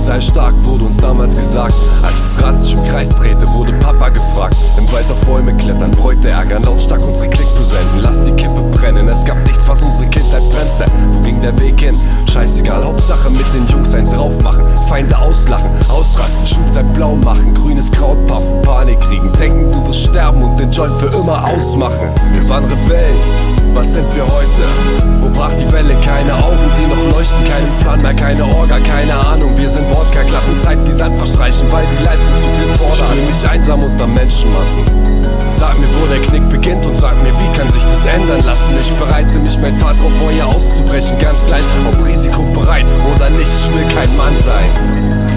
sei 0.00 0.20
stark, 0.20 0.54
wurde 0.64 0.84
uns 0.84 0.96
damals 0.96 1.36
gesagt. 1.36 1.74
Als 2.02 2.18
es 2.18 2.42
ratzig 2.42 2.74
im 2.74 2.84
Kreis 2.84 3.08
drehte, 3.10 3.46
wurde 3.52 3.72
Papa 3.74 4.08
gefragt. 4.08 4.56
Im 4.78 4.90
Wald 4.92 5.10
auf 5.10 5.20
Bäume 5.20 5.54
klettern, 5.54 5.90
Bräute 5.90 6.30
ärgern, 6.30 6.62
lautstark 6.62 7.06
unsere 7.06 7.28
Klick 7.28 7.46
senden. 7.62 8.00
Lass 8.00 8.24
die 8.24 8.32
Kippe 8.32 8.60
brennen, 8.72 9.08
es 9.08 9.24
gab 9.24 9.36
nichts, 9.46 9.68
was 9.68 9.82
unsere 9.82 10.06
Kindheit 10.06 10.42
bremste. 10.50 10.86
Wo 11.12 11.20
ging 11.20 11.40
der 11.42 11.58
Weg 11.58 11.80
hin? 11.80 11.94
Scheißegal, 12.30 12.84
Hauptsache 12.84 13.30
mit 13.30 13.46
den 13.54 13.66
Jungs 13.68 13.94
ein 13.94 14.06
drauf 14.06 14.40
machen. 14.42 14.64
Feinde 14.88 15.16
auslachen, 15.16 15.70
ausrasten, 15.88 16.46
Schulzeit 16.46 16.92
blau 16.94 17.16
machen, 17.16 17.54
grünes 17.54 17.90
Kraut 17.90 18.26
puffen, 18.26 18.62
Panik 18.62 19.00
kriegen, 19.00 19.30
denken 19.38 19.72
du 19.72 19.86
wirst 19.86 20.04
sterben 20.04 20.42
und 20.42 20.58
den 20.58 20.70
Joint 20.70 20.98
für 21.00 21.06
immer 21.06 21.44
ausmachen. 21.44 22.08
Wir 22.32 22.48
waren 22.48 22.64
Rebellen 22.64 23.59
was 23.74 23.92
sind 23.92 24.14
wir 24.14 24.24
heute? 24.24 24.64
Wo 25.20 25.28
brach 25.28 25.52
die 25.54 25.70
Welle? 25.72 25.94
Keine 26.04 26.34
Augen, 26.34 26.70
die 26.76 26.86
noch 26.86 27.16
leuchten, 27.16 27.44
keinen 27.44 27.78
Plan 27.80 28.02
mehr, 28.02 28.14
keine 28.14 28.44
Orga, 28.44 28.78
keine 28.80 29.14
Ahnung. 29.14 29.56
Wir 29.56 29.68
sind 29.68 29.88
Wodka-Klassen, 29.88 30.60
Zeit 30.60 30.78
wie 30.86 30.92
Sand 30.92 31.16
verstreichen, 31.18 31.70
weil 31.70 31.86
die 31.98 32.04
Leistung 32.04 32.38
zu 32.38 32.48
viel 32.56 32.68
fordert. 32.76 32.98
Ich 32.98 33.04
fühle 33.04 33.26
mich 33.26 33.48
einsam 33.48 33.82
unter 33.82 34.06
Menschenmassen. 34.06 34.84
Sag 35.50 35.78
mir, 35.78 35.86
wo 36.00 36.06
der 36.06 36.20
Knick 36.22 36.48
beginnt 36.48 36.84
und 36.86 36.96
sag 36.96 37.14
mir, 37.22 37.32
wie 37.32 37.58
kann 37.58 37.70
sich 37.70 37.84
das 37.84 38.04
ändern 38.04 38.40
lassen? 38.46 38.70
Ich 38.80 38.92
bereite 38.94 39.38
mich 39.38 39.58
mental 39.58 39.96
drauf 39.96 40.12
vor, 40.18 40.30
hier 40.30 40.46
auszubrechen, 40.46 41.18
ganz 41.18 41.46
gleich, 41.46 41.64
ob 41.88 42.06
risikobereit 42.06 42.86
oder 43.14 43.30
nicht, 43.30 43.50
ich 43.50 43.74
will 43.74 43.84
kein 43.94 44.16
Mann 44.16 44.34
sein. 44.44 45.29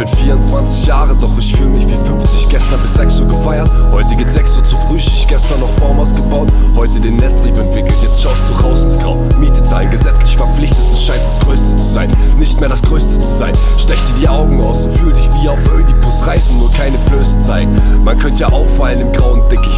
Bin 0.00 0.08
24 0.08 0.86
Jahre, 0.86 1.14
doch 1.14 1.36
ich 1.38 1.54
fühle 1.54 1.68
mich 1.68 1.86
wie 1.86 2.06
50. 2.06 2.48
Gestern 2.48 2.80
bis 2.80 2.94
6 2.94 3.20
Uhr 3.20 3.28
gefeiert, 3.28 3.70
heute 3.92 4.14
geht 4.16 4.30
6 4.30 4.56
Uhr 4.56 4.64
zu 4.64 4.76
früh. 4.76 4.96
Ich 4.96 5.28
gestern 5.28 5.60
noch 5.60 5.70
Baum 5.80 6.00
ausgebaut, 6.00 6.48
heute 6.74 7.00
den 7.00 7.16
Nestrieb 7.16 7.56
entwickelt. 7.56 7.94
Jetzt 8.02 8.22
schaust 8.22 8.42
du 8.48 8.54
raus 8.54 8.82
ins 8.82 8.98
Grau. 8.98 9.16
Miete 9.38 9.62
zahlen, 9.62 9.90
gesetzlich 9.90 10.36
verpflichtet, 10.36 10.78
es 10.92 11.04
scheint 11.04 11.22
das 11.22 11.38
Größte 11.40 11.76
zu 11.76 11.84
sein. 11.84 12.10
Nicht 12.38 12.58
mehr 12.60 12.68
das 12.68 12.82
Größte 12.82 13.18
zu 13.18 13.36
sein. 13.36 13.52
Stech 13.78 14.02
dir 14.04 14.20
die 14.20 14.28
Augen 14.28 14.62
aus 14.62 14.84
und 14.84 14.92
fühl 14.92 15.12
dich 15.12 15.28
wie 15.34 15.48
auf 15.48 15.58
Ödipus 15.70 16.26
reisen, 16.26 16.58
nur 16.58 16.70
keine 16.72 16.96
Blöße 17.10 17.38
zeigen. 17.38 17.74
Man 18.02 18.18
könnte 18.18 18.42
ja 18.42 18.48
auffallen 18.48 19.00
im 19.00 19.12
grauen 19.12 19.42
Dickicht 19.50 19.69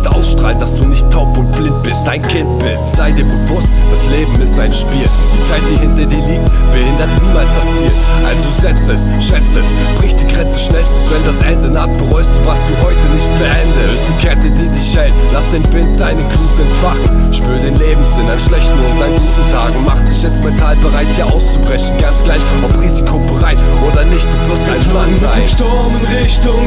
und 2.09 2.09
blind 2.09 2.09
bist, 2.09 2.09
ein 2.09 2.23
Kind 2.23 2.59
bist. 2.59 2.97
Sei 2.97 3.11
dir 3.13 3.25
bewusst, 3.25 3.69
das 3.91 4.07
Leben 4.11 4.41
ist 4.41 4.59
ein 4.59 4.73
Spiel. 4.73 5.05
Die 5.07 5.49
Zeit, 5.49 5.63
die 5.71 5.77
hinter 5.77 6.07
dir 6.07 6.23
liegt, 6.27 6.51
behindert 6.73 7.23
niemals 7.23 7.51
das 7.55 7.79
Ziel. 7.79 7.93
Also 8.27 8.49
setz 8.61 8.89
es, 8.89 9.05
schätze 9.25 9.61
es, 9.61 9.69
brich 9.99 10.15
die 10.17 10.27
Grenze 10.27 10.59
schnellstens, 10.59 11.07
wenn 11.11 11.25
das 11.25 11.41
Ende 11.43 11.69
naht, 11.69 11.91
bereust 11.99 12.31
du, 12.37 12.45
was 12.47 12.59
du 12.67 12.75
heute 12.83 13.05
nicht 13.13 13.29
beendest. 13.39 13.95
Ist 13.95 14.09
die 14.09 14.27
Kette, 14.27 14.51
die 14.51 14.69
dich 14.69 14.97
hält, 14.97 15.13
lass 15.33 15.51
den 15.51 15.65
Wind 15.73 16.01
deine 16.01 16.23
Glut 16.23 16.57
entfachen. 16.59 17.33
Spür 17.33 17.59
den 17.59 17.77
Lebenssinn 17.79 18.29
an 18.29 18.41
schlechten 18.41 18.79
und 18.79 19.03
an 19.03 19.13
guten 19.13 19.47
Tagen. 19.53 19.77
Mach 19.85 20.01
dich 20.07 20.23
jetzt 20.23 20.43
mental 20.43 20.77
bereit, 20.77 21.09
hier 21.15 21.27
auszubrechen. 21.27 21.97
Ganz 21.99 22.25
gleich, 22.25 22.41
ob 22.63 22.81
risikobereit 22.81 23.59
oder 23.91 24.05
nicht, 24.05 24.27
du 24.27 24.37
wirst 24.51 24.67
ein 24.69 24.93
Mann 24.93 25.13
sein. 25.19 25.41
Mit 25.41 25.49
dem 25.49 25.55
Sturm 25.55 25.93
in 26.01 26.25
Richtung 26.25 26.61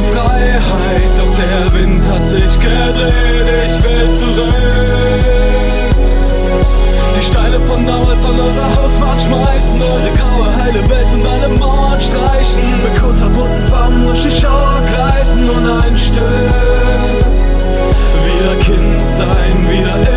eure 8.56 8.76
Hauswand 8.76 9.22
schmeißen, 9.22 9.82
eure 9.82 10.12
graue 10.18 10.56
heile 10.58 10.90
Welt 10.90 11.08
und 11.14 11.26
alle 11.26 11.50
Mauern 11.50 12.02
streichen. 12.02 12.62
Mit 12.84 13.02
kunterbunten 13.02 13.64
Farben 13.70 14.04
durch 14.04 14.22
die 14.22 14.32
Schauer 14.32 14.82
gleiten 14.88 15.50
und 15.50 15.70
ein 15.82 15.98
Stück. 15.98 16.24
Wieder 18.26 18.56
Kind 18.64 19.00
sein, 19.18 19.70
wieder. 19.70 20.15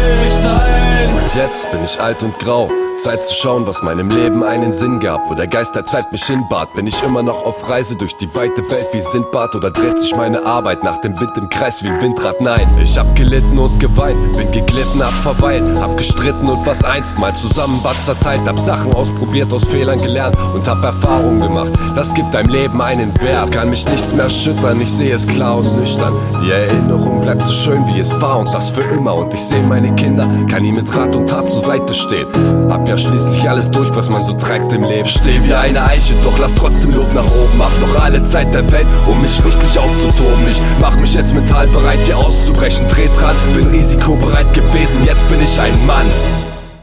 Und 1.29 1.35
jetzt 1.35 1.71
bin 1.71 1.85
ich 1.85 2.01
alt 2.01 2.23
und 2.23 2.39
grau. 2.39 2.71
Zeit 2.99 3.25
zu 3.25 3.35
schauen, 3.35 3.67
was 3.67 3.83
meinem 3.83 4.09
Leben 4.09 4.43
einen 4.43 4.73
Sinn 4.73 4.99
gab. 4.99 5.31
Wo 5.31 5.35
der 5.35 5.47
Geist 5.47 5.77
der 5.77 5.85
Zeit 5.85 6.11
mich 6.11 6.25
hinbat, 6.25 6.75
bin 6.75 6.87
ich 6.87 7.01
immer 7.05 7.23
noch 7.23 7.45
auf 7.45 7.69
Reise 7.69 7.95
durch 7.97 8.17
die 8.17 8.35
weite 8.35 8.63
Welt 8.71 8.89
wie 8.93 9.01
Sindbad 9.01 9.55
oder 9.55 9.71
dreht 9.71 9.99
sich 9.99 10.17
meine 10.17 10.45
Arbeit 10.45 10.83
nach 10.83 11.01
dem 11.01 11.19
Wind 11.21 11.37
im 11.37 11.49
Kreis 11.49 11.83
wie 11.85 11.89
ein 11.89 12.01
Windrad? 12.03 12.41
Nein, 12.41 12.67
ich 12.83 12.99
hab 12.99 13.15
gelitten 13.15 13.57
und 13.59 13.79
geweint, 13.79 14.17
bin 14.37 14.51
geglitten, 14.51 15.01
hab 15.01 15.13
verweilt, 15.13 15.79
hab 15.81 15.97
gestritten 15.97 16.49
und 16.49 16.67
was 16.67 16.83
einst 16.83 17.19
mal 17.19 17.33
zusammen 17.35 17.79
war 17.85 17.95
zerteilt. 17.95 18.43
Hab 18.47 18.59
Sachen 18.59 18.93
ausprobiert, 18.95 19.53
aus 19.53 19.65
Fehlern 19.65 19.99
gelernt 19.99 20.37
und 20.55 20.67
hab 20.67 20.83
Erfahrungen 20.83 21.41
gemacht. 21.41 21.73
Das 21.95 22.13
gibt 22.15 22.35
deinem 22.35 22.51
Leben 22.51 22.81
einen 22.83 23.13
Wert. 23.23 23.45
Es 23.45 23.51
kann 23.51 23.71
mich 23.71 23.87
nichts 23.87 24.13
mehr 24.15 24.29
schüttern, 24.29 24.81
ich 24.81 24.91
sehe 24.91 25.15
es 25.15 25.27
klar 25.27 25.59
und 25.59 25.79
nüchtern. 25.79 26.13
Die 26.45 26.51
Erinnerung 26.51 27.21
bleibt 27.21 27.45
so 27.45 27.53
schön 27.53 27.87
wie 27.87 28.01
es 28.01 28.21
war 28.21 28.39
und 28.39 28.53
das 28.53 28.71
für 28.71 28.83
immer. 28.83 29.15
Und 29.15 29.33
ich 29.33 29.45
sehe 29.45 29.63
meine 29.63 29.95
Kinder, 29.95 30.29
kann 30.51 30.65
ihnen 30.65 30.77
mit 30.77 30.97
Rat 30.97 31.15
und 31.19 31.29
Tat 31.29 31.49
zur 31.51 31.61
Seite 31.61 31.93
stehen. 31.95 32.27
Hab 32.71 32.89
ja 32.89 32.97
schließlich 32.97 33.49
alles 33.49 33.71
durch, 33.71 33.95
was 33.95 34.11
man 34.11 34.25
so 34.25 34.33
treibt 34.35 34.73
im 34.73 34.85
Leben. 34.85 35.07
Steh 35.07 35.41
wie 35.45 35.55
eine 35.55 35.85
Eiche, 35.85 36.15
doch 36.23 36.39
lass 36.39 36.55
trotzdem 36.55 36.95
Luft 36.95 37.13
nach 37.15 37.25
oben. 37.25 37.59
Hab 37.59 37.81
noch 37.81 38.03
alle 38.03 38.23
Zeit 38.23 38.53
der 38.55 38.71
Welt, 38.71 38.87
um 39.07 39.21
mich 39.21 39.45
richtig 39.45 39.79
auszutoben. 39.79 40.47
Ich 40.51 40.61
mach 40.81 40.97
mich 40.97 41.15
jetzt 41.15 41.35
mental 41.35 41.67
bereit, 41.69 41.99
hier 42.05 42.17
auszubrechen. 42.17 42.87
Tretrad, 42.89 43.35
bin 43.55 43.67
risikobereit 43.69 44.53
gewesen, 44.55 45.05
jetzt 45.05 45.27
bin 45.29 45.41
ich 45.41 45.61
ein 45.61 45.75
Mann. 45.87 46.07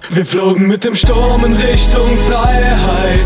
Wir 0.09 0.25
flogen 0.25 0.67
mit 0.67 0.83
dem 0.83 0.95
Sturm 0.95 1.43
in 1.45 1.55
Richtung 1.55 2.07
Freiheit, 2.29 3.19